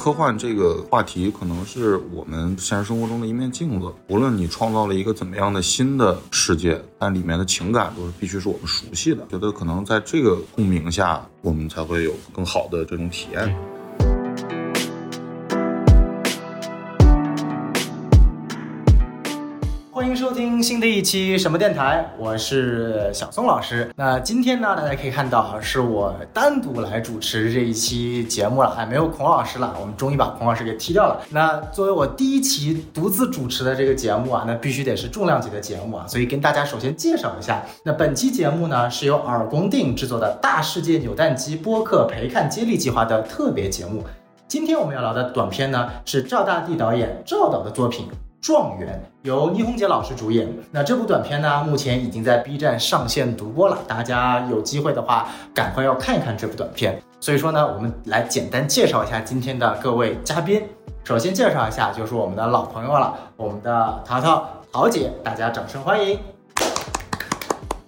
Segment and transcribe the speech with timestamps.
[0.00, 3.92] 科幻这个话题可能是我们现实生活中的一面镜子。
[4.08, 9.26] 无论你创造了一个怎么样的新的世界，但里面的情感都是必须是我们熟悉的。
[9.30, 13.54] 觉得可能在这个共鸣下，我们才会有更好的这种体验。
[20.62, 23.90] 新的一期什么电台，我是小松老师。
[23.96, 31.20] 那今天呢，大家可以看到是我单独来主持这一期节目了，哎，没有孔老师了，我们终于把孔老师给踢掉了。
[31.30, 44.04] 那作为我第一期独自主持的这个节目啊，那必须得是重量级的节目啊，所以跟大家首先介绍一下，那本期节目呢是由耳光电影制作的大世界扭蛋机播客陪看接力计划的特别节目。
[44.48, 48.08] 今天我们要聊的短片呢是赵大地导演赵导的作品。
[48.40, 50.48] 状元由倪虹洁老师主演。
[50.70, 53.78] 那这部短片呢，目前已经在 B 站上线独播了。
[53.86, 57.00] 大家有机会的话，赶快要看一看这部短片。
[57.20, 60.62] 所以说呢，我们来简单介绍一下今天的各位嘉宾。
[61.04, 66.18] 首先介绍一下，就是我们的老朋友了，我们的淘淘淘姐，大家掌声欢迎。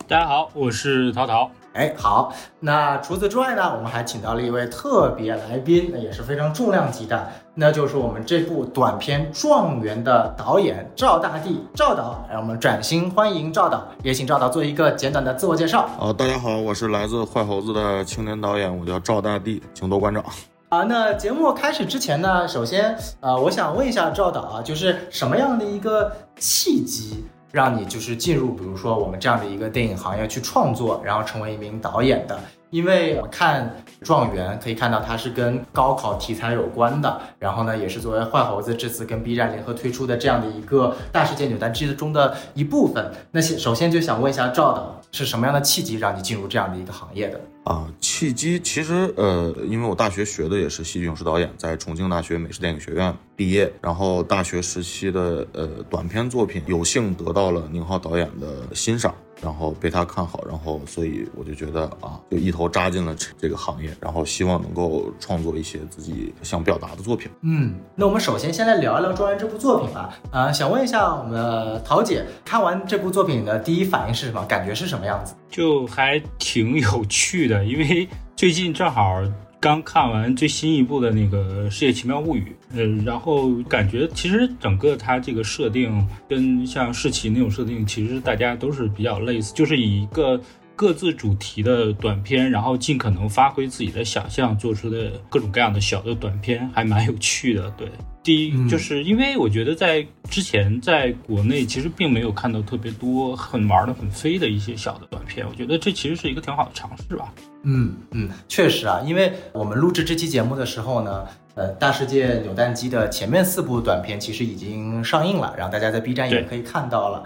[0.06, 1.50] 大家好，我是淘淘。
[1.72, 2.34] 哎，好。
[2.60, 12.24] 那除此之外呢，我们还请到了一位特别来宾，那也是非常重量级的，那就是我们这部短片《状元》的导演赵大地赵导。
[12.30, 15.82] 让我们转心欢迎赵导，也请赵导做一个简短的自我介绍。
[16.00, 20.24] 啊，大家好，我是来自坏猴子的青年导演，我叫赵大地，请多关照。
[20.70, 27.26] 啊，那节目开始之前呢，首先呃，我想问一下赵导啊，就是什么样的一个契机？
[27.50, 32.40] 让你就是进入，比如说我们这样的一个电影行业去创作，然后成为一名导演的。
[32.72, 43.12] 因为看《状元》可以看到它是跟高考题材有关的，然后呢，也是作为坏猴子这次跟 B 站联合推出的这样的一个大世界扭蛋机中的一部分。
[43.30, 47.38] 那先首先就想问一下赵导，是什么样的契机让你进入这样的一个行业的？
[47.64, 59.14] 啊，契机其实呃，因为我大学学的也是戏剧影视导演，在重庆大学美术电影学院毕业，然后大学时期的呃短片作品有幸得到了宁浩导演的欣赏。
[59.42, 67.30] 然后被他看好，然后所以我就觉得啊，就一头扎进了这这个行业，然后希望能够创作一些自己想表达的作品。
[67.42, 70.16] 嗯，那我们首先先来聊一聊《庄园》这部作品吧。
[70.30, 74.44] 啊，想问一下我们的陶姐，看完这部作品的第一反应是什么？
[74.46, 75.34] 感觉是什么样子？
[75.50, 79.20] 就还挺有趣的，因为最近正好。
[79.62, 90.40] 刚看完最新一部的那个《世界奇妙物语》，呃，然后感觉其实整个它这个设定跟像世奇那种设定，其实大家都是比较类似，就是以一个
[90.74, 97.70] 各自主题的短片，然后尽可能发挥自己的想象做出的各种各样的小的短片，还蛮有趣的。
[97.78, 97.86] 对，
[98.22, 107.32] 第一就是因为我觉得在之前在国内其实并没有看到特别多很玩的很飞的一些小的短片，我觉得这其实是一个挺好的尝试吧。
[107.64, 117.24] 嗯嗯，确实啊，因为我们录制这期节目的时候呢，呃，大世界扭蛋机的前面四部短片其实已经上映了，然后大家在 B 站也可以看到了。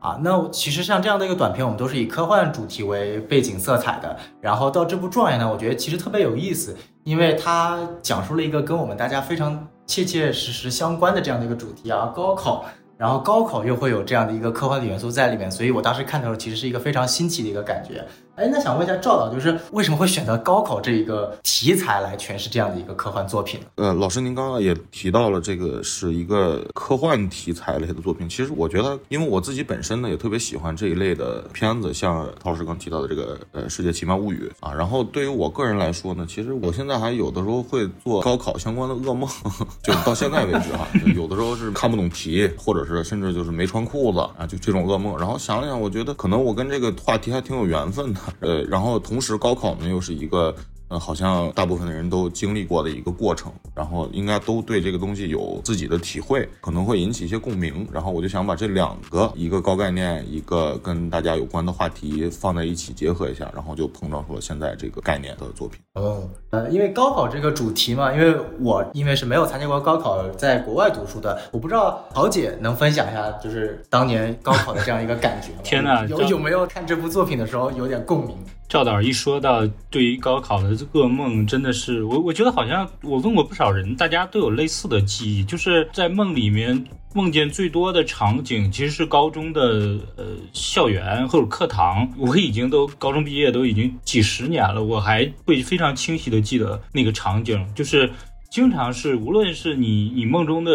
[0.00, 4.16] 啊，那其实像这样的一个短片，我们都是以科幻主题为背景色彩的。
[4.40, 12.64] 然后到这部状元呢，我觉得其实特别有意思，因为它讲述了一个跟我们大家非常切切实实相关的这样的一个主题啊，高考。
[12.96, 18.04] 然后高考又会有这样的一个科幻的元素在里面，所以我当时看的时候其实是一个非常新奇的一个感觉。
[18.38, 23.58] 哎，那想问一下赵导，就是为什么会选择高考这一个题材来诠释这样的一个科幻作品？
[23.74, 28.28] 呃，老师您刚刚也提到了这个是一个科幻题材类的作品。
[28.28, 34.72] 其实我觉得，因为我自己本身呢也特别喜欢这一类的片子，像陶老师刚提到的这个呃《世界奇妙物语》啊。
[34.72, 39.28] 然后对于我个人来说呢，其实我现在还有的时候会做高考相关的噩梦，
[39.82, 45.18] 就到现在为止哈，有的时候是看不懂题，或者是甚至就是没穿裤子啊，就这种噩梦。
[45.18, 48.20] 然后想了想，我觉得可能我跟这个话题还挺有缘分的。
[48.40, 50.54] 呃，然后同时高考呢又是一个。
[50.88, 57.86] 呃，好像大部分的人都经历过的一个过程，然后应该都对这个东西有自己的体会，可能会引起一些共鸣。
[57.92, 65.78] 然后我就想把这两个，一个高概念，一个跟大家有关的话题放在一起结合一下，然后就碰撞出了现在这个概念的作品。
[65.94, 75.58] 哦，呃，因为高考这个主题嘛，因为我因为是没有参加过高考，在国外读书的，我不知道桃姐能分享一下，就是当年高考的这样一个感觉吗？
[75.64, 78.34] 天哪，有有没有看这部作品的时候有点共鸣？
[78.68, 92.06] 赵导一说到对于高考的噩梦，真的是我我觉得好像我问过不少人，大家都有类似的记忆，就是在梦里面梦见最多的场景其实是高中的呃校园或者课堂。
[92.18, 98.10] 我已经都高中毕业都已经几十年了，我还会非常清晰的记得那个场景，就是
[98.50, 100.72] 经常是无论是你你梦中的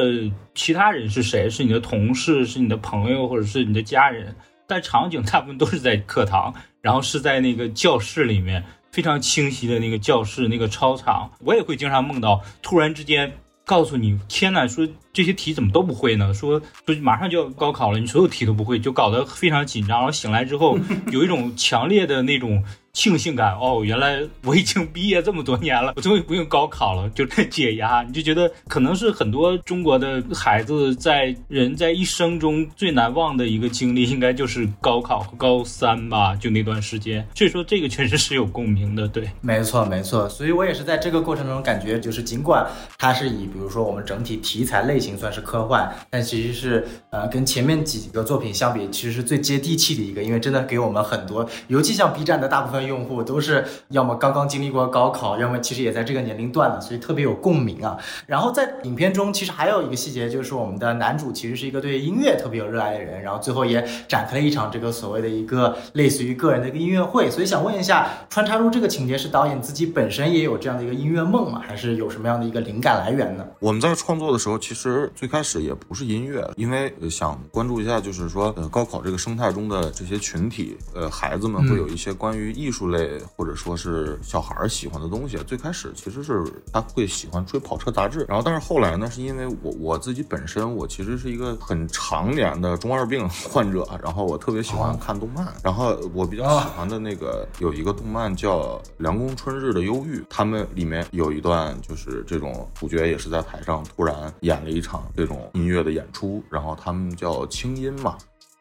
[0.55, 4.35] 其他人是谁，是你的同事，是你的朋友，或者是你的家人。
[4.65, 6.51] 但场景大部分都是在课堂，
[6.83, 11.31] 然后是在那个教室里面，非常清晰的那个教室那个操场。
[11.39, 13.31] 我也会经常梦到，突然之间
[13.63, 16.33] 告诉你，天呐，说这些题怎么都不会呢？
[16.33, 19.99] 说说马上就要高考了，你所有题都不会，就搞得非常紧张。
[19.99, 20.77] 然后醒来之后，
[21.11, 22.63] 有一种强烈的那种。
[22.95, 28.03] 庆幸感哦，原来我已经毕业这么多年了，我终于不用高考了，就解压。
[28.03, 37.27] 你就觉得可能是很多中国的孩子在人在一生中最难忘的一个经历，应该就是高考和高三吧，就那段时间。
[37.33, 40.29] 所以说这个确实是有共鸣的，对，没错没错。
[40.29, 42.63] 所以我也是在这个过程中感觉，就是尽管
[42.99, 52.83] 它是以比如说我们整体题材类型算是科幻，但其实是呃跟前面几个作品相比，其实是最接地气的一个，因为真的给我们很多，尤其像 B 站的大部分。
[52.83, 57.97] 用户都是要么刚刚经历过高考，要么其实也在这个年龄段了，所以特别有共鸣啊。
[58.27, 67.31] 然后在影片中，其实还有一个细节，就是我们的男主其实是一个对音乐特别有热爱的人，然后最后也展开了一场这个所谓的一个类似于个人的一个音乐会。
[67.31, 71.61] 所以想问一下，穿插入这个情节是导演自己本身也有这样的一个音乐梦吗？
[71.65, 73.45] 还是有什么样的一个灵感来源呢？
[73.59, 82.73] 我们在创作的时候，其实其实最开始也不是音乐，因为想关注一下，就是说呃高考这个生态中的这些群体，呃孩子们会有一些关于艺。
[82.73, 98.61] 术类或者说是小孩儿喜欢的东西，最开始其实是他会喜欢追跑车杂志，然后但是后来呢，是因为我我自己本身我其实是一个很常年的中二病患者，然后我特别喜欢看动漫，然后我比较喜欢的那个有一个动漫叫
[98.97, 108.15] 《凉宫春日的忧郁》，他们里面有一段就是这种主角也是在台上突然演了一场这种音乐的演出，然后他们叫清音嘛。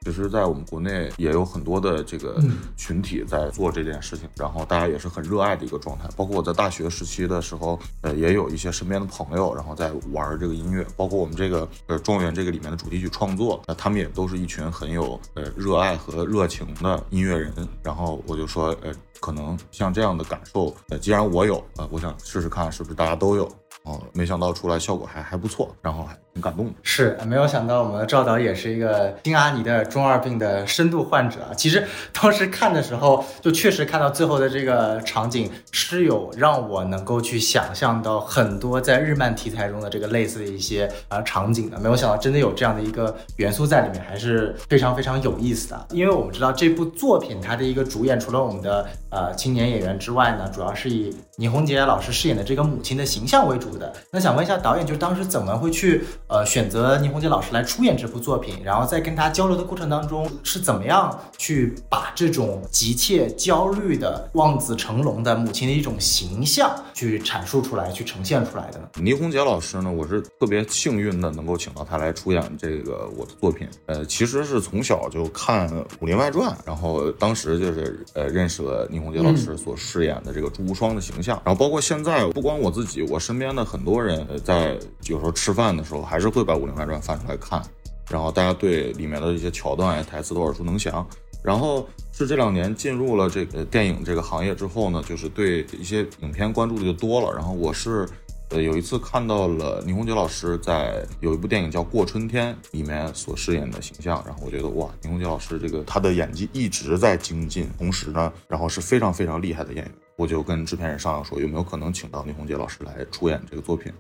[0.05, 2.43] 其实，在我们国内也有很多的这个
[2.77, 6.09] 群体在做这件事情，然后大家也是很热爱的一个状态。
[6.17, 10.85] 包括我在大学时期的时候，呃，也有一些身边的朋友，然后在玩这个音乐。
[10.97, 17.53] 包括我们这个呃状元这个里面的主题曲创作，那他们也都是一群很有呃热爱和热情的音乐人。
[17.81, 23.49] 然后我就说，呃，可能像这样的感受，呃，既然我有，呃，我想试试看是不是大家都有。
[23.85, 26.73] 哦，没想到出来效果还还不错，然后还挺感动的。
[26.83, 31.55] 是，没有想到我们的赵导也是一个金阿尼的中二病的深度患者啊。
[31.57, 41.79] 其实当时看的时候，就确实看到最后的这个场景，是有让我能够去想象到很多在日漫题材中的这个类似的一些啊场景的。
[41.79, 45.87] 没有想到真的有这样的一个元素在里面，还是非常非常有意思的。
[45.91, 53.73] 因为我们知道这部作品它的一个主演，除了我们的呃青年演员之外呢，主要是以倪虹洁老师饰演的这个母亲的形象为主。
[53.73, 58.57] 的那想问一下导演，就当时怎么会去呃选择倪虹洁老师来出演这部作品？
[58.65, 68.89] 然后在跟他交流的过程当中，是怎么样去把这种急切焦虑的望子成龙的母亲的一种形象去阐述出来、去呈现出来的呢？
[68.95, 73.69] 倪虹洁老师呢，我是特别幸运的能够请到他来出演这个我的作品。
[73.87, 75.69] 呃，其实是从小就看
[76.01, 81.41] 《武林外传》，然后当时就是呃认识了倪虹洁老师所饰演的这个朱无双的形象。
[81.45, 83.63] 然后包括现在，不光我自己，我身边的。
[83.73, 87.63] 很多人在有时候吃饭的时候，还是会把《武林外传》翻出来看，
[88.09, 91.07] 然后大家对里面的一些桥段、台词都耳熟能详。
[91.43, 97.35] 然后是这两年进入了这个电影这个行业之后呢，就是对一些影片关注的就多了。
[97.35, 98.09] 然后我是
[98.51, 109.93] 呃有一次看到了倪虹洁老师在有一部电影叫《过春天》里面所饰演的形象，然后我觉得哇，倪虹洁老师这个她的演技一直在精进，同时呢，然后是非常非常厉害的演员。
[110.15, 113.93] 我就跟制片人商量说，有没有可能请到倪虹洁老师来出演这个作品？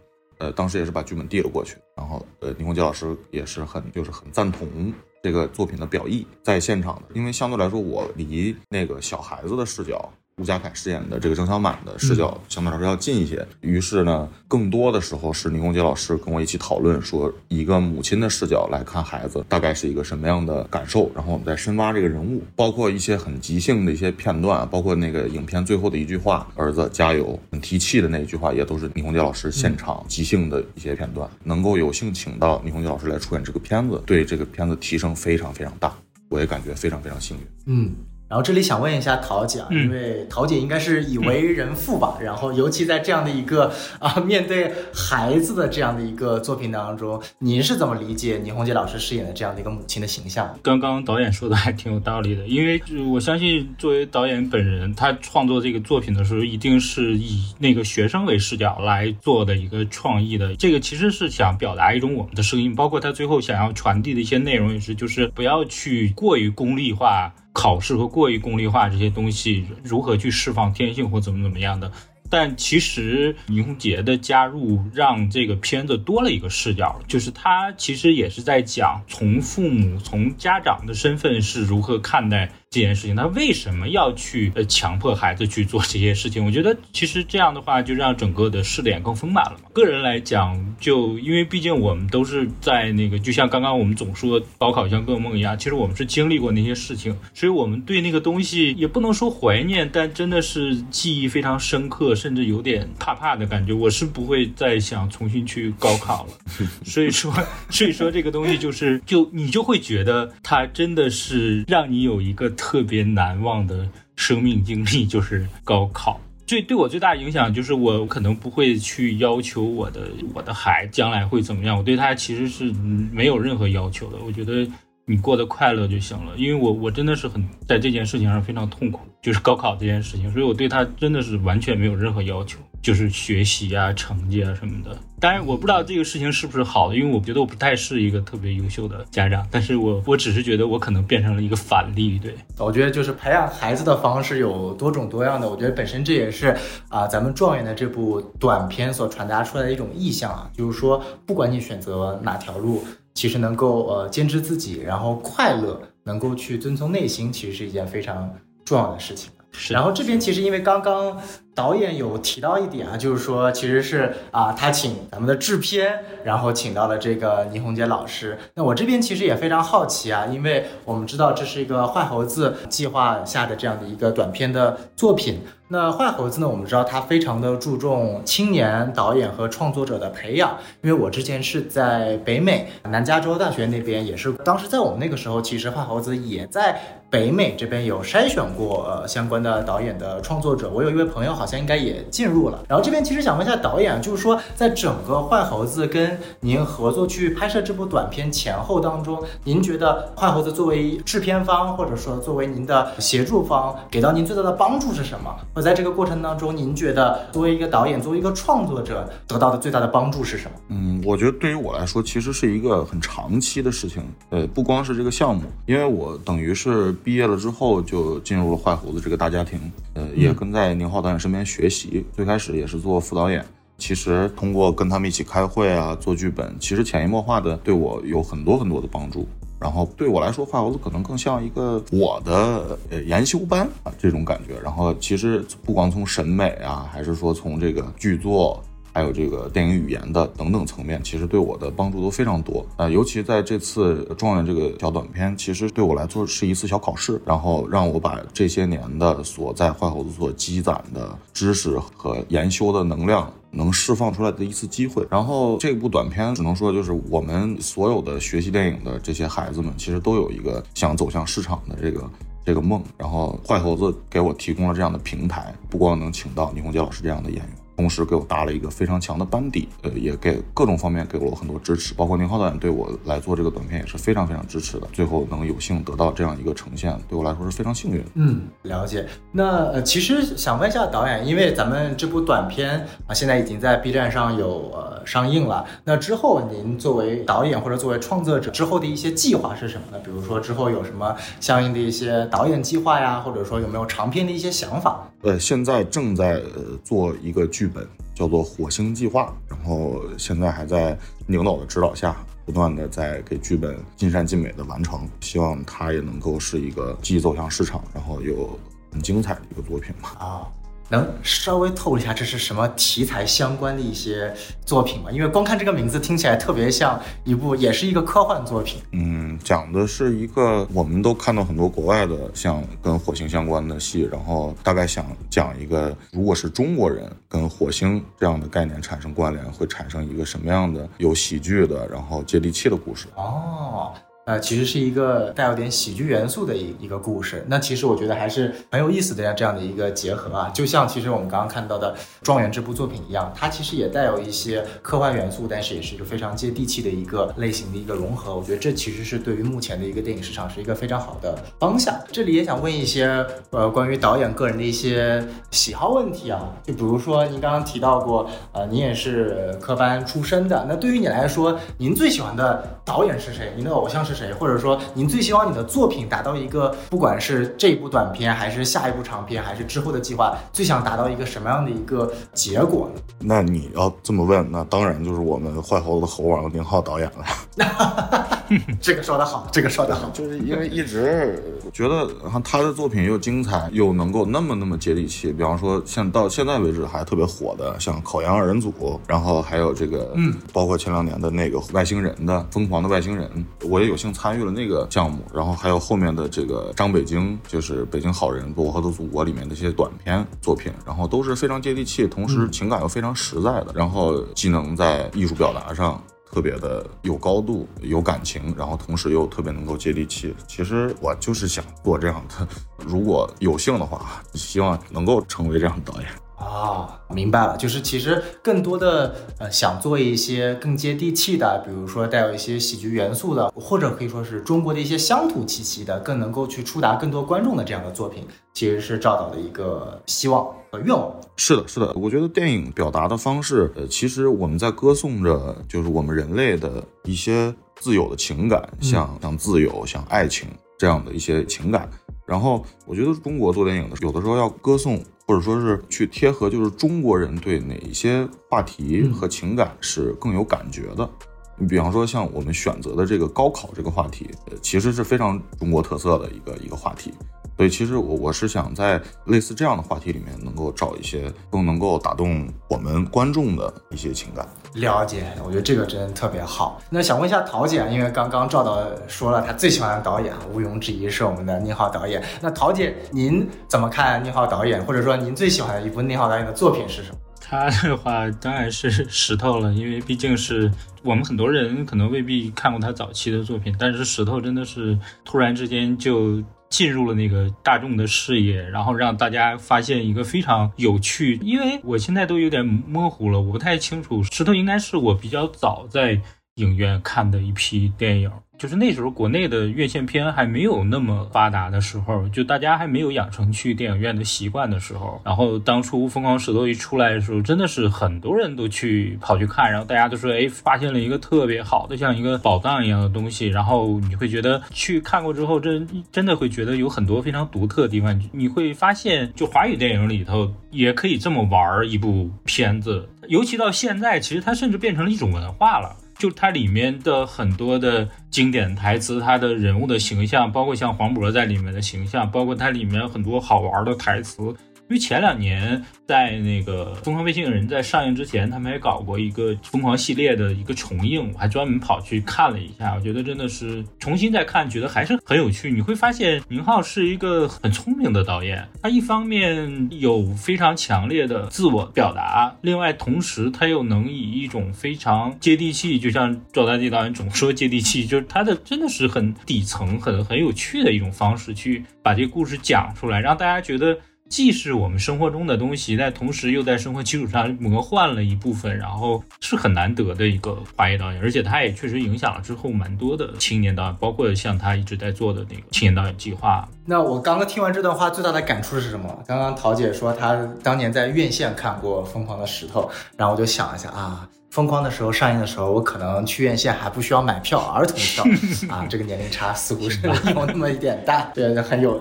[0.42, 10.12] 呃，当时也是把剧本递了过去，然后呃，倪虹洁老师也是很就是很赞同这个作品的表意，在现场的，因为相对来说我离那个小孩子的视角。
[10.38, 31.28] 吴家凯饰演的这个郑小满的视角相对来说要近一些，于是呢，更多的时候是倪虹洁老师跟我一起讨论，说一个母亲的视角来看孩子，大概是一个什么样的感受，然后我们再深挖这个人物，包括一些很即兴的一些片段，包括那个影片最后的一句话“儿子加油”，很提气的那一句话，也都是倪虹洁老师现场即兴的一些片段。
[31.44, 35.94] 能够有幸请到倪虹洁老师来出演这个片子，对这个片子提升非常非常大，
[36.30, 37.42] 我也感觉非常非常幸运。
[37.66, 37.92] 嗯。
[38.32, 50.58] 然后这里想问一下桃姐啊，因为桃姐应该是已为人父吧，然后尤其在这样的一个啊面对孩子的这样的一个作品当中，您是怎么理解倪虹洁老师饰演的这样的一个母亲的形象？
[50.62, 60.56] 刚刚导演说的还挺有道理的，因为我相信作为导演本人，他创作这个作品的时候，一定是以那个学生为视角来做的一个创意的。
[60.56, 67.30] 这个其实是想表达一种我们的声音，包括他最后想要传递的一些内容也是，就是不要去过于功利化。
[67.52, 71.92] 考试和过于功利化这些东西如何去释放天性或怎么怎么样的？
[72.30, 86.42] 但其实倪虹洁的加入让这个片子多了一个视角，就是他其实也是在讲从父母从家长的身份是如何看待这件事情，他为什么要去呃强迫孩子去做这些事情？
[86.42, 89.68] 我觉得其实这样的话，就让整个的试点更丰满了嘛。
[89.74, 103.74] 个人来讲，就因为毕竟我们都是在那个，就像刚刚我们总说高考像噩梦一样，其实我们是经历过那些事情，所以我们对那个东西也不能说怀念，但真的是记忆非常深刻，甚至有点怕怕的感觉。
[103.74, 106.30] 我是不会再想重新去高考了。
[106.86, 107.30] 所以说，
[107.68, 112.50] 所以说这个东西就是，就你就会觉得它真的是让你有一个。
[112.62, 122.72] 特别难忘的生命经历就是高考，最对我最大影响就是我可能不会去要求我的我的孩将来会怎么样，我对他其实是
[123.10, 124.18] 没有任何要求的。
[124.24, 124.64] 我觉得
[125.06, 132.60] 你过得快乐就行了，因为我我真的是很在这件事情上非常痛苦，就是高考这件事情，所以我对他真的是完全没有任何要求。
[132.82, 134.94] 就是学习啊、成绩啊什么的。
[135.20, 139.46] 当然，我不知道这个事情是不是好的，因为我觉得我不太是一个特别优秀的家长。
[139.52, 142.18] 但是我我只是觉得我可能变成了一个反例。
[142.18, 145.48] 对，我觉得就是培养孩子的方式有多种多样的。
[145.48, 146.56] 我觉得本身这也是
[146.88, 152.82] 啊，咱们状元的这部短片所传达出来的一种意向啊，就是说，不管你选择哪条路，
[153.14, 158.28] 其实能够呃坚持自己，然后快乐，能够去遵从内心，其实是一件非常
[158.64, 159.30] 重要的事情。
[159.68, 161.14] 然后这边其实因为刚刚
[161.54, 168.38] 导演有提到一点啊，就是说其实是啊，他请咱们的制片，然后请到了这个倪虹洁老师。
[168.54, 175.40] 那我这边其实也非常好奇啊，因为我们知道这是一个坏猴子计划下的这样的一个短片的作品。
[175.68, 180.58] 那坏猴子呢，我们知道他非常的注重青年导演和创作者的培养。
[180.82, 186.80] 因为我之前是在北美南加州大学那边，也是当时在我们那个时候，其实坏猴子也在。
[187.12, 192.64] 北美这边有筛选过呃相关的导演的创作者，我有一位朋友好像应该也进入了。
[192.68, 205.34] 然后这边其实想问一下导演，就是说在整个坏猴子跟您合作去拍摄这部短片前后当中，您觉得坏猴子作为制片方或者说作为您的协助方，给到您最大的帮助是什么？
[205.52, 210.52] 或在这个过程当中，您觉得作为一个导演，作为一个创作者，得到的最大的帮助是什么？
[210.68, 214.00] 嗯，我觉得对于我来说，其实是一个很长期的事情。
[214.30, 216.92] 呃，不光是这个项目，因为我等于是。
[217.02, 219.58] 毕业了之后就进入了坏猴子这个大家庭，
[219.94, 222.04] 呃，也跟在宁浩导演身边边学习。
[222.14, 223.44] 最开始也是做副导演，
[223.78, 229.26] 其实通过跟他们一起开会啊，做剧本，其实潜移默化的对我有很多很多的帮助。
[229.58, 234.60] 然后对我来说，画猴子可能更像一个我的呃研修班啊这种感觉。
[234.60, 238.62] 然后其实不光从审美啊，还是说从这个剧作。
[238.92, 242.64] 还有这个电影语言的等等层面，其实对我的帮助都非常多。
[242.76, 255.06] 呃，尤其在这次状元这个小短片，其实对我来说是一次小考试，然后让我把这些年的所在坏猴子所积攒的知识和研修的能量能释放出来的一次机会。
[255.10, 262.10] 然后这部短片只能说，就是我们所有的学习电影的这些孩子们，其实都有一个想走向市场的这个
[262.44, 262.82] 这个梦。
[262.98, 267.48] 然后坏猴子给我提供了这样的平台，不光能请到倪虹洁老师这样的演员。
[267.82, 274.86] 同时给我搭了一个非常强的班底，呃，也给各种方面给了我很多支持，包括宁浩导演对我来做这个短片也是非常非常支持的。
[274.92, 278.00] 最后能有幸得到这样一个呈现，对我来说是非常幸运。
[278.14, 279.04] 嗯，了解。
[279.32, 285.66] 那呃，其实想问一下导演，因为咱们这部短片啊，现在已经在 B 站上有呃上映了。
[285.82, 290.00] 那之后您作为导演或者作为创作者之后的一些计划是什么呢？
[290.04, 295.04] 比如说之后有什么相应的一些导演计划呀，或者说有没有长篇的一些想法？
[295.22, 308.58] 呃，现在正在呃做一个剧本，叫做《火星计划》，然后现在还在领导的指导下，不断的在给剧本尽善尽美的完成，希望它也能够是一个既走向市场，然后又
[308.92, 310.10] 很精彩的一个作品吧。
[310.18, 310.46] 啊。
[310.92, 314.30] 能稍微透露一下这是什么题材相关的一些
[314.66, 315.10] 作品吗？
[315.10, 318.82] 因为光看这个名字听起来特别像一部，也是一个科幻作品。
[318.90, 333.06] 嗯，讲的是一个，我们都看到很多国外的像跟火星相关的戏，然后大概想讲一个，如果是中国人跟火星这样的概念产生关联，会产生一个什么样的有喜剧的，然后接地气的故事。
[333.16, 333.94] 哦。
[334.24, 337.44] 呃，其实是一个带有点喜剧元素的一一个故事。
[337.48, 348.36] 那其实我觉得还是很有意思的这样这样的一个结合啊，就像其实我们刚刚看到的《状元》这部作品一样，它其实也带有一些科幻元素，但是也是一个非常接地气的一个类型的一个融合。
[348.36, 351.92] 我觉得这其实是对于目前的一个电影市场是一个非常好的方向。
[352.12, 363.52] 这里也想问一些呃关于导演个人的一些喜好问题啊，就比如说您刚刚提到过，呃，您也是科班出身的，那对于你来说，您最喜欢的导演是谁？
[363.56, 364.11] 您的偶像是？
[364.12, 364.32] 是谁？
[364.32, 373.00] 或者说您最希望你的作品达到一个，不管是这一部短片，还是下一部长片，还是之后的计划，最想达到一个什么样的一个结果呢？
[373.18, 377.24] 那你要这么问，那当然就是我们坏猴子猴王宁浩导演了。
[378.82, 381.42] 这个说得好，这个说得好，就是因为一直
[381.72, 382.06] 觉得
[382.44, 385.32] 他的作品又精彩，又能够那么那么接地气。
[385.32, 388.70] 比方说，像到现在为止还特别火的，像《烤羊二人组》，
[389.06, 393.26] 然后还有这个，嗯，包括前两年的那个外星人的《疯狂的外星人》，
[393.68, 395.22] 我也有幸参与了那个项目。
[395.32, 406.02] 然后还有后面的这个张北京，就是《北京好人》《我和的祖国》里面的一些短片作品，然后都是非常接地气，同时情感又非常实在的，然后既能在艺术表达上。
[406.34, 410.34] 特别的有高度、有感情，然后同时又特别能够接地气。
[410.48, 416.08] 其实我就是想做这样的，如果有幸的话，希望能够成为这样的导演。
[416.42, 431.14] 啊，明白了，就是其实更多的呃想做一些更接地气的，比如说带有一些喜剧元素的，或者可以说是中国的一些乡土气息的，更能够去触达更多观众的这样的作品，其实是赵导的一个希望和愿望。
[431.36, 441.88] 是的，是的，我觉得电影表达的方式，呃，其实我们在歌颂着就是我们人类的一些自由的情感，像像自由、像爱情这样的一些情感。
[442.26, 445.00] 然后我觉得中国做电影的，有的时候要歌颂。
[445.32, 451.08] 或者说是去贴合，就是中国人对哪一些话题和情感是更有感觉的。
[451.56, 457.14] 你比方说，像我们选择的这个高考这个话题，呃，其实是非常中国特色的一个一个话题。
[457.56, 464.48] 所以，其实我我是想在类似这样的话题里面，能够找一些更能够打动我们观众的一些情感。
[464.74, 466.80] 了解，我觉得这个真的特别好。
[466.90, 472.20] 那想问一下陶姐，因为刚刚赵导说了，他最喜欢的导演毋庸置疑是我们的宁浩导演。
[472.40, 474.84] 那陶姐，您怎么看宁浩导演？
[474.84, 477.18] 或者说您最喜欢的一部宁浩导演的作品是什么？
[477.38, 480.68] 他的话当然是石头了，因为毕竟是
[481.02, 486.42] 我们很多人可能未必看过他早期的作品，但是石头真的是突然之间就。
[486.72, 491.38] 进入了那个大众的视野，然后让大家发现一个非常有趣。
[491.42, 494.22] 因为我现在都有点模糊了，我不太清楚。
[494.24, 496.18] 石头应该是我比较早在
[496.54, 498.32] 影院看的一批电影。
[498.62, 505.20] 就是那时候国内的院线片还没有那么发达的时候，就大家还没有养成去电影院的习惯的时候。
[505.24, 513.48] 然后当初《疯狂石头》一出来的时候，真的是很多人都去跑去看，然后大家都说，哎，发现了一个特别好的，像一个宝藏一样的东西。
[513.48, 518.16] 然后你会觉得去看过之后，真真的会觉得有很多非常独特的地方。
[518.30, 525.96] 你会发现，就华语电影里头也可以这么玩一部片子，尤其到现在，其实它甚至变成了一种文化了。
[526.18, 534.54] 就它里面的很多的经典台词，它的人物的形象，包括像黄渤在里面的形象，包括它里面很多好玩的台词。
[534.92, 542.94] 因为前两年在那个《疯狂外星人》在上映之前，他们还搞过一个疯狂系列的一个重映，我还专门跑去看了一下。
[542.94, 545.70] 我觉得真的是重新再看，觉得还是很有趣。
[545.70, 563.96] 你会发现宁浩是一个很聪明的导演，他一方面有非常强烈的自我表达，另外同时他又能以一种非常接地气，就像赵大地导演总说接地气，就是他的真的是很底层、很很有趣的一种方式去把这个故事讲出来，让大家觉得。
[564.32, 576.66] 既是我们生活中的东西，但同时又在生活基础上 魔幻了一部分，然后是很难得的一个华裔导演，而且他也确实影响了之后蛮多的青年导演，包括像他一直在做的那个青年导演计划。
[576.84, 579.08] 那我刚刚听完这段话，最大的感触是什么？
[579.26, 582.82] 刚刚桃姐说她当年在院线看过《疯狂的石头》，
[583.16, 584.28] 然后我就想一下啊。
[584.50, 588.22] 疯狂的时候上映的时候，我可能去院线还不需要买票，儿童票
[588.68, 590.12] 啊，这个年龄差似乎是有
[590.46, 591.98] 那么一点大， 对，很有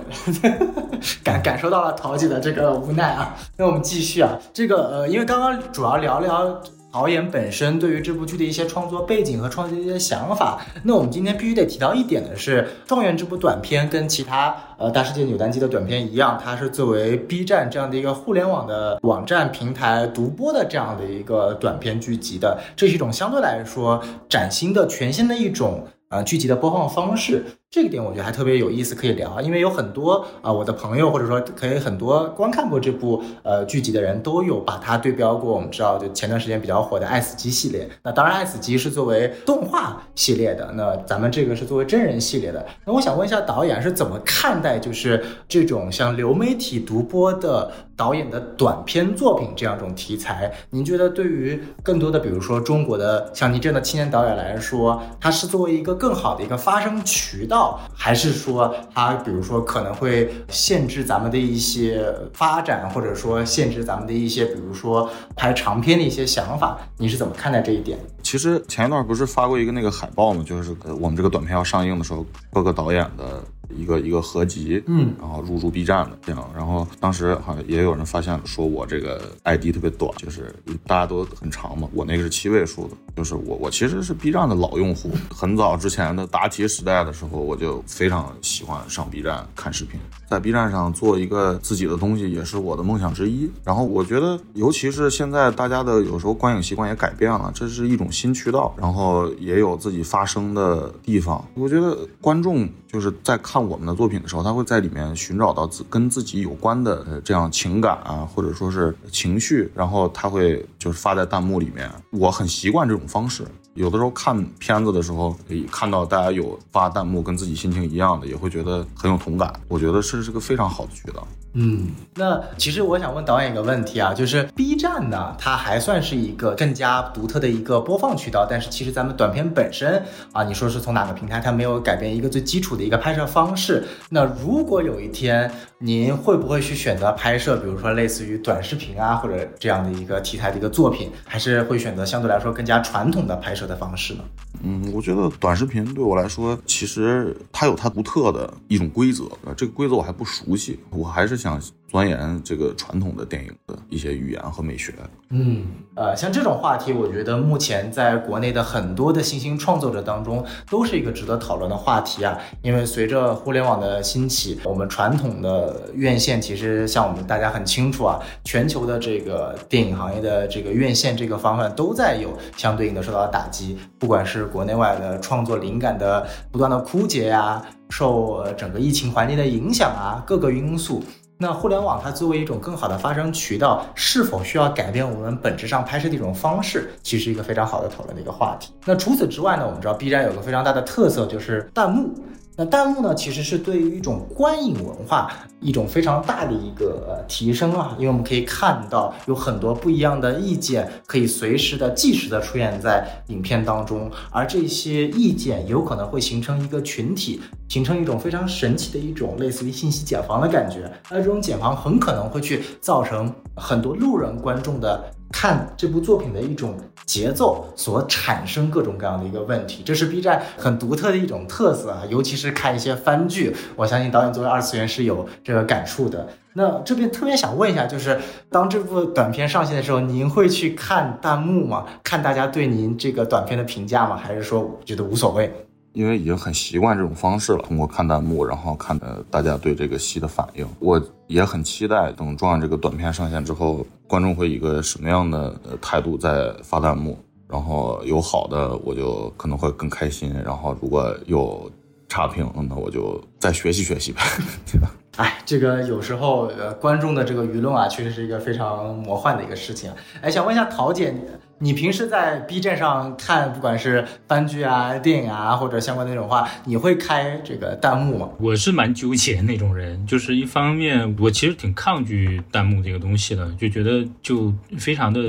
[1.24, 3.34] 感感受到了桃姐的这个无奈啊。
[3.56, 6.62] 那我们继续啊，这个呃，因为刚刚主要聊聊。
[6.91, 27.45] 导演本身对于这部剧的一些创作背景和创作的一些想法，那我们今天必须得提到一点的是，《状元》这部短片跟其他呃大世界扭蛋机的短片一样，它是作为 B 站这样的一个互联网的网站平台独播的这样的一个短片剧集的，这是一种相对来说崭新的、全新的一种呃剧集的播放方式。
[27.73, 35.53] 这个点我觉得还特别有意思，可以聊，因为有很多啊，我的朋友或者说可以很多观看过这部呃剧集的人都有把它对标过。
[35.53, 42.65] 我们知道，就前段时间比较火的《爱死机》系列，那当然《爱死机》是作为动画系列的，那咱们这个是作为真人系列的。
[42.86, 50.51] 那我想问一下导演是怎么看待就是这种像流媒体独播的导演的短片作品这样一种题材？
[50.69, 57.80] 您觉得对于更多的比如说中国的像您这样的青年导演来说，它是作为一个更好的一个发声渠道？
[57.93, 66.77] 还是说它比如说可能会限制咱们的一些发展，或者说限制咱们的一些比如说拍长片的一些想法？
[66.97, 67.97] 你是怎么看待这一点？
[68.23, 70.43] 其实前一段不是发过一个那个海报吗？
[70.45, 73.43] 就是我们这个短片要上映的时候，各个导演的
[73.75, 80.53] 一个一个合集，嗯，然后入驻 B 站的这样，然后当时好像也有人发现说我这个 ID 特别短，就是
[80.86, 89.99] 大家都很长嘛，我那个是七位数的，就是我我其实是 B 站的老用户，很早之前的答题时代的时候，我就非常喜欢上 B 站看视频，
[90.32, 93.52] 在 B 站上做一个自己的东西也是我的梦想之一。
[93.65, 101.46] 然后我觉得，尤其是现在大家的有时候观影习惯也改变了，这是一种新渠道，然后也有自己发声的地方。
[101.54, 111.91] 我觉得观众就是在看我们的作品的时候，他会在里面寻找到自跟自己有关的这样情感啊，或者说是情绪，然后他会就是发在弹幕里面。
[112.12, 113.44] 我很习惯这种方式。
[113.73, 115.36] 有的时候看片子的时候，
[115.71, 119.53] 看到大家有发弹幕跟自己心情一样的，也会觉得很有同感。
[119.67, 121.25] 我觉得这是个非常好的渠道。
[121.53, 133.83] 嗯，那其实我想问导演一个问题啊，就是 B 站呢，它还算是一个更加独特的一个播放渠道，但是其实咱们短片本身啊，你说是从哪个平台，它没有改变一个最基础的一个拍摄方式。
[134.09, 144.23] 那如果有一天您会不会去选择拍摄，比如说类似于短视频啊，或者这样的一个题材的一个作品，还是会选择相对来说更加传统的拍摄的方式呢？
[144.63, 154.93] 嗯，我觉得短视频对我来说，其实它有它独特的一种规则，呃这个规则我还不熟悉，我还是想钻研这个传统的电影的一些语言和美学。
[155.30, 162.38] 嗯，呃，像这种话题，我觉得目前在国内的很多的新兴创作者当中，都是一个值得讨论的话题啊。
[162.62, 181.04] 因为随着互联网的兴起，我们传统的院线其实像我们大家很清楚啊，全球的这个电影行业的这个院线这个方面都在有相对应的受到打击，不管是国内外的创作灵感的不断的枯竭呀、受整个疫情环境的影响啊，各个因素。
[181.41, 188.71] 那互联网它作为一种更好的发声渠道，是否需要改变我们本质上拍摄的一种方式，其实一个非常好的讨论的一个话题。
[188.86, 192.13] 那除此之外呢，我们知道 B 站有个非常大的特色就是弹幕。
[192.62, 215.04] 那弹幕呢，其实是对于一种观影文化一种非常大的一个提升啊，因为我们可以看到有很多不一样的意见，可以随时的、即时的出现在影片当中，而这些意见有可能会形成一个群体，形成一种非常神奇的一种类似于信息茧房的感觉，而这种茧房很可能会去造成很多路人观众的。
[215.32, 226.28] 看这部作品的一种节奏所产生各种各样的一个问题，这是 B 站很独特的一种特色啊，尤其是看一些番剧，我相信导演作为二次元是有这个感触的。
[226.54, 231.86] 那这边特别想问一下，就是当这部短片上线的时候，您会去看弹幕吗？
[232.04, 234.17] 看大家对您这个短片的评价吗？
[234.17, 235.50] 还是说觉得无所谓？
[235.93, 251.69] 因为已经很习惯这种方式了，通过看弹幕，然后看呃大家对这个戏的反应，我也很期待等撞这个短片上线之后，观众会以一个什么样的态度在发弹幕，然后有好的我就可能会更开心，然后如果有
[252.08, 254.21] 差评，那我就再学习学习呗，
[254.71, 254.91] 对吧？
[255.17, 259.91] 哎，这个有时候呃，观众的这个舆论啊，确实是一个非常魔幻的一个事情。
[260.21, 261.19] 哎，想问一下桃姐，你
[261.63, 268.28] 你平时在 B 站上看，不管是番剧啊、电影啊，或者相关的那种话，你会开这个弹幕吗？
[268.39, 275.21] 我是蛮纠结那种人，就是一方面我其实挺抗拒弹幕这个东西的，就觉得就非常的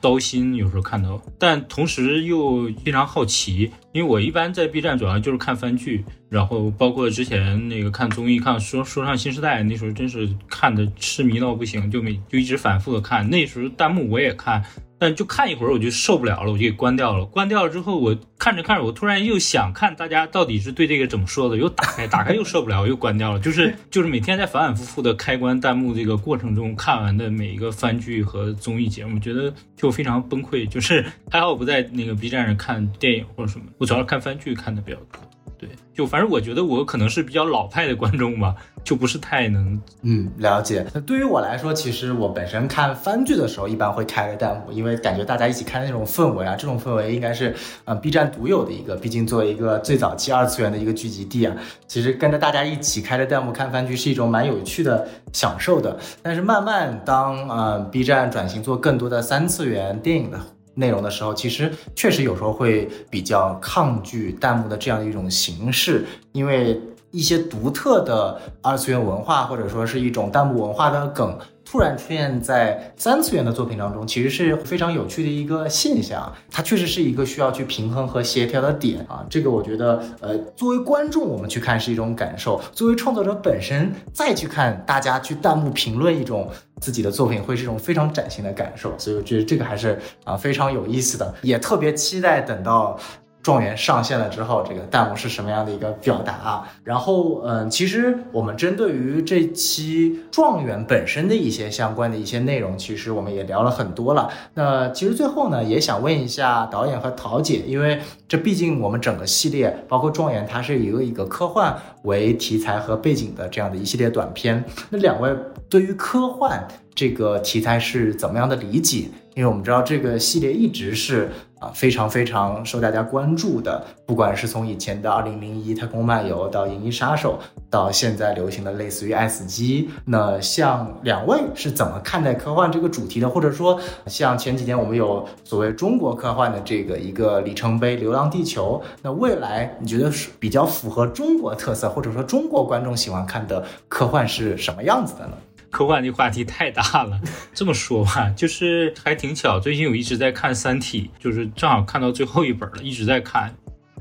[0.00, 14.64] 糟心，有时候看到，但同时又非常好奇，因为我一般在 B 站主要就是看番剧，然后包括之前那个看综艺，看说说唱新时代，那时候真是看的痴迷到不行，就没就一直反复的看，那时候弹幕我也看。
[14.98, 17.24] 但就看一会儿我就受不了了，我就给关掉了。
[17.24, 23.38] 关掉了之后，我看着看着，我突然又想看大家到底是对这个怎么说的，又打开， 打开又受不了，又关掉了。
[23.38, 30.68] 就是 就是每天在反反复复的开关弹幕这个过程中，看完的每一个番剧和综艺节目，觉得就非常崩溃。
[30.68, 35.22] 就是还好我不在那个 B 站上看电影或者什么，我主要是看番剧看的比较多。
[35.62, 40.84] 对，就反正我觉得我可能是比较老派的观众吧，就不是太能嗯了解。
[40.92, 51.54] 那对于我来说，其实我本身看番剧的时候，一般会开个弹幕，因为感觉大家一起看那种氛围啊，这种氛围应该是呃 B 站独有的一个，毕竟作为一个最早期二次元的一个聚集地啊，
[51.86, 55.96] 其实跟着大家一起开着弹幕看番剧是一种蛮有趣的享受的。
[56.22, 60.40] 但是慢慢当呃 B 站转型做更多的三次元电影的。
[60.74, 66.80] 内容的时候，其实确实有时候会比较抗拒弹幕的这样的一种形式，因为
[67.10, 71.38] 一些独特的二次元文化，或者说是一种弹幕文化的梗。
[71.72, 76.30] 突然出现在三次元的作品当中，其实是非常有趣的一个现象。
[76.50, 79.24] 它确实是一个需要去平衡和协调的点啊。
[79.30, 86.46] 这个我觉得，呃，作为观众我们去看是一种感受；作为创作者本身再去看，大家去弹幕评论一种
[86.78, 88.92] 自己的作品，会是一种非常崭新的感受。
[88.98, 93.00] 所以我觉得这个还是啊非常有意思的，也特别期待等到。
[93.42, 96.72] 状元上线了之后，这个弹幕是什么样的一个表达啊？
[96.84, 104.30] 然后，嗯，其实我们针对于这期状元本身的一些相关的一些内容，其实我们也聊了很多了。
[104.54, 114.64] 那其实最后呢，也想问一下导演和桃姐，因为这毕竟我们整个系列，包括状元，它是一个一个科幻为题材和背景的这样的一系列短片。
[114.90, 115.34] 那两位
[115.68, 119.08] 对于科幻这个题材是怎么样的理解？
[119.34, 121.30] 因为我们知道这个系列一直是
[121.62, 127.38] 啊非常非常受大家关注的，不管是从以前的《二零零一太空漫游》到《银翼杀手》，
[127.70, 133.28] 到现在流行的类似于《爱死机》，那像两位是怎么看待科幻这个主题的？
[133.30, 145.32] 或者说，像前几天我们有所谓中国科幻的这个一个里程碑《流浪地球》，那未来你觉得是比较符合中国特色，或者说中国观众喜欢看的科幻是什么样子的呢？
[145.72, 147.18] 科幻这话题太大了，
[147.52, 153.52] 这么说吧，就是还挺巧，最近我一直在看《三体》，就是正好看到最后一本了，一直在看。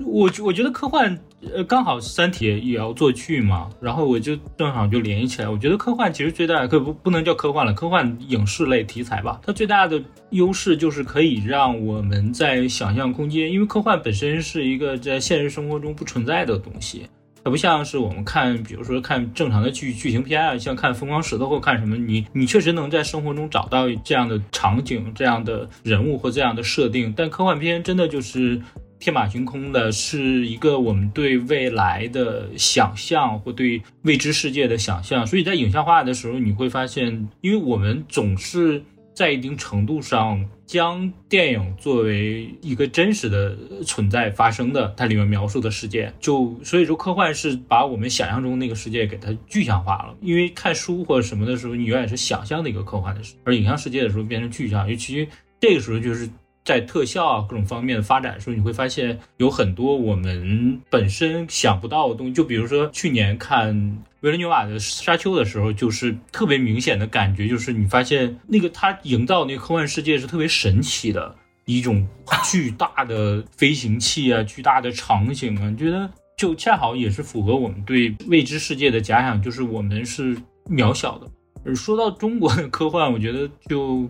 [0.03, 1.17] 我我觉得科幻，
[1.53, 5.47] 呃，刚好《三体》也要做剧嘛，然后我就正好就联系起来。
[5.47, 17.05] 我觉得科幻其实最大的可不不能叫科幻了，科幻影视类题材吧，它最大的优势就是可以让我们在想象空间，因为科幻本身是一个在现实生活中不存在的东西。
[17.43, 27.13] 它不像是我们看，比如说看正常的剧剧情片啊，像看《疯狂石头》或看什么，你你确实能在生活中找到这样的场景、这样的人物或这样的设定。
[27.15, 28.61] 但科幻片真的就是
[28.99, 35.25] 天马行空的，是一个我们对未来的想象或对未知世界的想象。
[35.25, 38.83] 所以在影像化的时候，你会发现，因为我们总是。
[39.13, 50.15] 在一定程度上，将电影作为一个真实的存在发生的，它里面描述的世界，就所以说科幻是把我们想象中那个世界给它具象化了。
[50.21, 55.27] 因为看书或者什么的时候，你永远是想象的一个科幻的事，而影像世界的时候变成具象，尤其
[55.59, 56.29] 这个时候就是
[56.63, 62.33] 在特效啊各种方面的发展的时候，你会发现有很多我们本身想不到的东西。
[62.33, 64.03] 就比如说去年看。
[64.21, 72.07] 维伦纽瓦的《沙丘》的时候，就是特别明显的感觉，就是你发现那个他营造那个科幻世界是特别神奇的一种
[72.43, 80.37] 巨大的飞行器啊，巨大的场景啊，你觉得就恰好也是符合我们对未知世界的假想，就是我们是
[80.69, 81.25] 渺小的。
[81.65, 84.07] 而说到中国的科幻，我觉得就。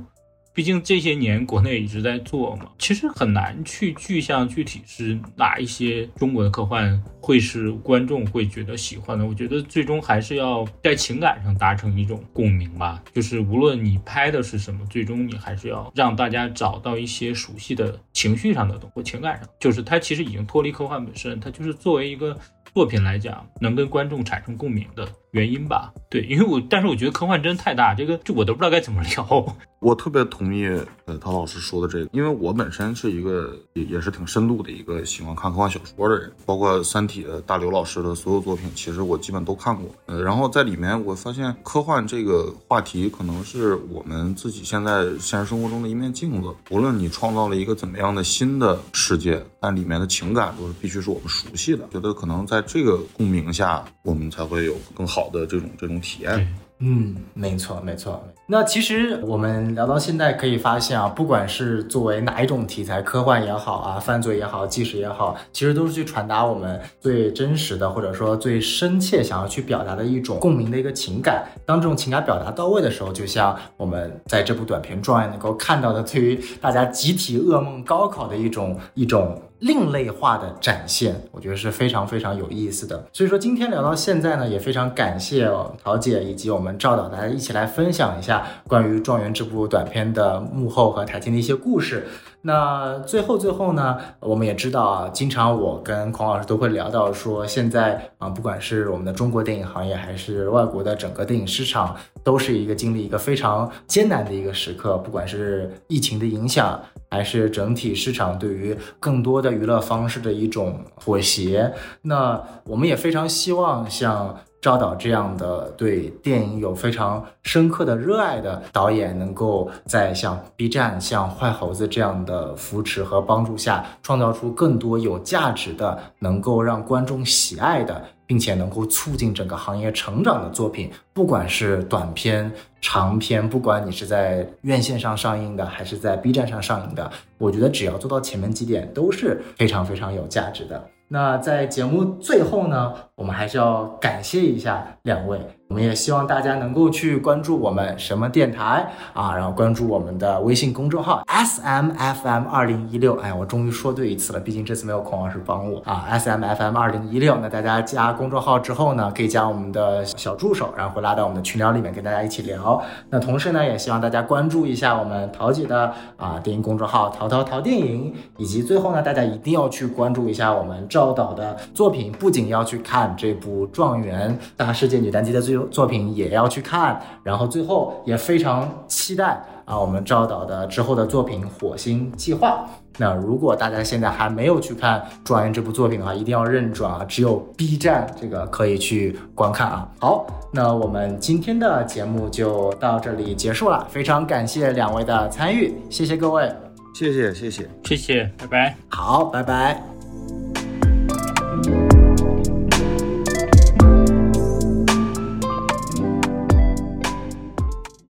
[0.54, 9.26] 毕竟这些年国内一直在做嘛，其实很难去具象具体是哪一些中国的科幻会是观众会觉得喜欢的。
[9.26, 13.02] 我觉得最终还是要在情感上达成一种共鸣吧。
[13.14, 19.48] 就是无论你拍的是什么，最终你还是要让大家找到一些熟悉的情绪上的东或情感上。
[19.58, 22.38] 就是它其实已经脱离科幻本身，它就是作为一个
[22.74, 25.91] 作品来讲，能跟观众产生共鸣的原因吧。
[26.10, 29.56] 对，因为我但是我觉得科幻真的太大，这个就我都不知道该怎么聊。
[29.80, 30.67] 我特别同意
[31.06, 39.89] 呃陶老师说的这个，因为我本身是一个也也是挺深度的一个喜欢看科幻小说的人，包括《三体》的大刘老师的所有作品，其实我基本都看过。
[40.06, 46.54] 呃，然后在里面我发现科幻这个话题可能是我们自己现在现实生活中的一面镜子。
[46.70, 51.88] 无论你创造了一个怎么样的新的世界，但里面的情感都是必须是我们熟悉的。
[51.91, 56.48] 觉得可能在这个共鸣下，我们才会有更好好的这种这种体验。
[56.80, 58.28] 嗯，没错，没错。
[58.52, 71.46] 那其实我们聊到现在，可以发现啊，不管是作为哪一种题材，科幻也好啊，犯罪也好，纪实也好，其实都是去传达我们最真实的，或者说最深切想要去表达的一种共鸣的一个情感。
[71.66, 79.42] 当这种情感表达到位的时候，就像我们在这部短片状元能够看到的，对于大家集体噩梦高考的一种一种。
[79.62, 83.06] 另类化的展现，我觉得是非常非常有意思的。
[83.14, 85.48] 所以说，今天聊到现在呢，也非常感谢
[85.84, 92.08] 陶姐以及我们赵导，大家一起来分享一下关于《状元》这部短片的幕后和台前的一些故事。
[92.44, 104.98] 那最后最后呢，我们也知道啊，经常我跟孔老师都会聊到说，现在啊，不管是我们的中国电影行业，还是外国的整个电影市场，都是一个经历一个非常艰难的一个时刻。
[104.98, 114.36] 不管是疫情的影响，还是整体市场对于更多的娱乐方式的一种妥协，那我们也非常希望像。
[114.62, 140.88] 赵导这样的对电影有非常深刻的热爱的导演，能够在像 B 站、像坏猴子这样的扶持和帮助下，创造出更多有价值的、能够让观众喜爱的，并且能够促进整个行业成长的作品，不管是短片、长片，不管你是在院线上上映的，还是在 B 站上上映的，我觉得只要做到前面几点，都是非常非常有价值的。
[141.13, 145.38] 那在节目最后呢，我们还是要感谢一下两位。
[145.72, 153.18] 我们也希望大家能够去关注我们什么电台啊，然后关注我们的微信公众号 S M F M 二零一六。
[153.22, 156.04] 哎，我终于说对一次了，毕竟这次没有孔老师帮我啊。
[156.10, 162.84] S M F M 二零一六，那大家加公众号之后呢，可以加我们的小助手，然后会拉到我们的群聊里面跟大家一起聊。
[163.10, 182.65] 那同时呢，也希望大家关注一下我们陶姐的啊电影公众号淘淘淘电影，以及最后呢，大家一定要去关注一下我们赵导的作品，不仅要去看这部《状元大世界女单机》的最作品也要去看，然后最后也非常期待啊，我们赵导的之后的作品《火星计划》。
[182.97, 189.89] 那如果大家现在还没有去看《状元》这部作品的话，一定要认准啊，只有 B 站这个可以去观看啊。
[190.00, 196.54] 好，那我们今天的节目就到这里结束了，非常感谢两位的参与，谢谢各位，
[196.93, 198.76] 谢谢谢谢谢谢，拜拜。
[198.89, 199.82] 好，拜拜。